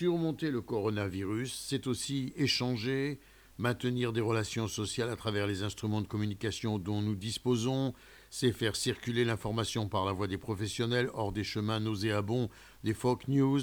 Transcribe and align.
Surmonter 0.00 0.50
le 0.50 0.62
coronavirus, 0.62 1.52
c'est 1.68 1.86
aussi 1.86 2.32
échanger, 2.34 3.20
maintenir 3.58 4.14
des 4.14 4.22
relations 4.22 4.66
sociales 4.66 5.10
à 5.10 5.14
travers 5.14 5.46
les 5.46 5.62
instruments 5.62 6.00
de 6.00 6.06
communication 6.06 6.78
dont 6.78 7.02
nous 7.02 7.14
disposons, 7.14 7.92
c'est 8.30 8.52
faire 8.52 8.76
circuler 8.76 9.26
l'information 9.26 9.90
par 9.90 10.06
la 10.06 10.12
voie 10.12 10.26
des 10.26 10.38
professionnels 10.38 11.10
hors 11.12 11.32
des 11.32 11.44
chemins 11.44 11.80
nauséabonds 11.80 12.48
des 12.82 12.94
folk 12.94 13.28
news, 13.28 13.60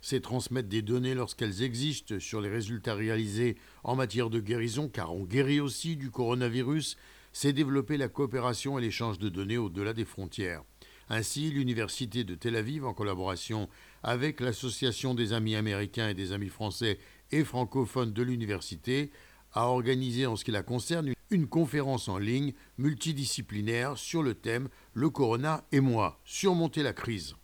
c'est 0.00 0.22
transmettre 0.22 0.70
des 0.70 0.80
données 0.80 1.14
lorsqu'elles 1.14 1.62
existent 1.62 2.18
sur 2.18 2.40
les 2.40 2.48
résultats 2.48 2.94
réalisés 2.94 3.58
en 3.82 3.94
matière 3.94 4.30
de 4.30 4.40
guérison, 4.40 4.88
car 4.88 5.14
on 5.14 5.24
guérit 5.24 5.60
aussi 5.60 5.96
du 5.96 6.10
coronavirus, 6.10 6.96
c'est 7.34 7.52
développer 7.52 7.98
la 7.98 8.08
coopération 8.08 8.78
et 8.78 8.80
l'échange 8.80 9.18
de 9.18 9.28
données 9.28 9.58
au-delà 9.58 9.92
des 9.92 10.06
frontières. 10.06 10.62
Ainsi, 11.08 11.50
l'Université 11.50 12.24
de 12.24 12.34
Tel 12.34 12.56
Aviv, 12.56 12.84
en 12.84 12.94
collaboration 12.94 13.68
avec 14.02 14.40
l'Association 14.40 15.14
des 15.14 15.32
amis 15.32 15.54
américains 15.54 16.08
et 16.08 16.14
des 16.14 16.32
amis 16.32 16.48
français 16.48 16.98
et 17.30 17.44
francophones 17.44 18.12
de 18.12 18.22
l'université, 18.22 19.10
a 19.52 19.68
organisé 19.68 20.26
en 20.26 20.36
ce 20.36 20.44
qui 20.44 20.50
la 20.50 20.62
concerne 20.62 21.12
une 21.30 21.46
conférence 21.46 22.08
en 22.08 22.18
ligne 22.18 22.52
multidisciplinaire 22.78 23.96
sur 23.96 24.22
le 24.22 24.34
thème 24.34 24.68
Le 24.92 25.10
Corona 25.10 25.64
et 25.72 25.80
moi, 25.80 26.20
surmonter 26.24 26.82
la 26.82 26.92
crise. 26.92 27.34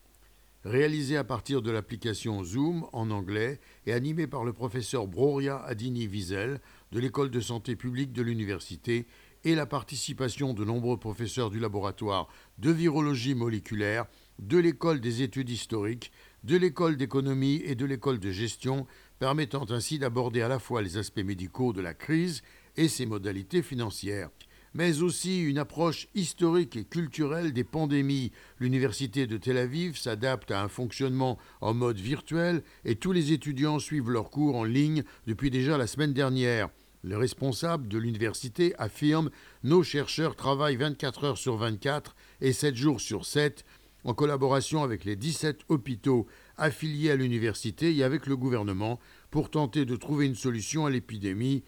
Réalisée 0.65 1.17
à 1.17 1.25
partir 1.25 1.63
de 1.63 1.71
l'application 1.71 2.45
Zoom 2.45 2.87
en 2.93 3.11
anglais 3.11 3.61
et 3.87 3.95
animée 3.95 4.27
par 4.27 4.45
le 4.45 4.53
professeur 4.53 5.07
Broria 5.07 5.57
Adini 5.65 6.07
Wiesel 6.07 6.61
de 6.93 7.01
l'école 7.01 7.31
de 7.31 7.41
santé 7.41 7.77
publique 7.77 8.13
de 8.13 8.21
l'université 8.21 9.07
et 9.45 9.55
la 9.55 9.67
participation 9.67 10.55
de 10.55 10.65
nombreux 10.65 10.99
professeurs 10.99 11.51
du 11.51 11.59
laboratoire 11.59 12.29
de 12.59 12.71
virologie 12.71 13.35
moléculaire, 13.35 14.07
de 14.39 14.59
l'école 14.59 15.01
des 15.01 15.23
études 15.23 15.51
historiques, 15.51 16.13
de 16.45 16.57
l'école 16.57 16.97
d'économie 16.97 17.63
et 17.65 17.75
de 17.75 17.85
l'école 17.85 18.19
de 18.19 18.31
gestion, 18.31 18.87
permettant 19.19 19.71
ainsi 19.71 19.99
d'aborder 19.99 20.43
à 20.43 20.49
la 20.49 20.59
fois 20.59 20.83
les 20.83 20.97
aspects 20.97 21.25
médicaux 21.25 21.73
de 21.73 21.81
la 21.81 21.95
crise 21.95 22.43
et 22.77 22.89
ses 22.89 23.07
modalités 23.07 23.63
financières 23.63 24.31
mais 24.75 25.03
aussi 25.03 25.43
une 25.43 25.59
approche 25.59 26.09
historique 26.15 26.77
et 26.77 26.85
culturelle 26.85 27.53
des 27.53 27.65
pandémies. 27.65 28.33
L'université 28.59 29.27
de 29.27 29.37
Tel 29.37 29.59
Aviv 29.59 29.97
s'adapte 29.97 30.51
à 30.51 30.63
un 30.63 30.69
fonctionnement 30.69 31.39
en 31.61 31.75
mode 31.75 31.99
virtuel 31.99 32.63
et 32.85 32.97
tous 32.97 33.13
les 33.13 33.33
étudiants 33.33 33.79
suivent 33.79 34.11
leurs 34.11 34.31
cours 34.31 34.57
en 34.57 34.65
ligne 34.65 35.03
depuis 35.27 35.51
déjà 35.51 35.77
la 35.77 35.87
semaine 35.87 36.13
dernière. 36.13 36.69
Le 37.03 37.17
responsable 37.17 37.89
de 37.89 37.97
l'université 37.97 38.75
affirme 38.79 39.31
Nos 39.63 39.83
chercheurs 39.83 40.37
travaillent 40.37 40.77
24 40.77 41.25
heures 41.25 41.39
sur 41.39 41.57
24 41.57 42.15
et 42.43 42.53
7 42.53 42.77
jours 42.77 43.01
sur 43.01 43.25
7 43.25 43.65
en 44.05 44.13
collaboration 44.13 44.83
avec 44.83 45.05
les 45.05 45.17
17 45.17 45.61
hôpitaux 45.69 46.27
affiliés 46.57 47.11
à 47.11 47.17
l'université 47.17 47.95
et 47.95 48.05
avec 48.05 48.27
le 48.27 48.37
gouvernement 48.37 48.99
pour 49.31 49.51
tenter 49.51 49.85
de 49.85 49.97
trouver 49.97 50.27
une 50.27 50.35
solution 50.35 50.85
à 50.85 50.91
l'épidémie 50.91 51.63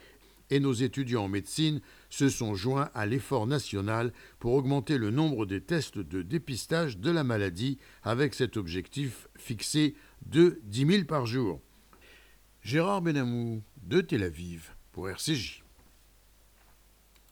et 0.51 0.61
nos 0.61 0.75
étudiants 0.75 1.25
en 1.25 1.29
médecine 1.29 1.81
se 2.11 2.29
sont 2.29 2.55
joints 2.55 2.91
à 2.93 3.07
l'effort 3.07 3.47
national 3.47 4.13
pour 4.39 4.53
augmenter 4.53 4.99
le 4.99 5.11
nombre 5.11 5.47
des 5.47 5.63
tests 5.63 5.99
de 5.99 6.21
dépistage 6.21 6.99
de 6.99 7.11
la 7.11 7.25
maladie 7.25 7.79
avec 8.03 8.35
cet 8.35 8.59
objectif 8.59 9.29
fixé 9.37 9.95
de 10.27 10.61
10 10.65 10.87
000 10.87 11.05
par 11.05 11.25
jour. 11.25 11.63
Gérard 12.61 13.01
Benamou 13.01 13.63
de 13.83 14.03
Tel 14.03 14.25
Aviv 14.25 14.75
pour 14.93 15.09
RCJ. 15.09 15.62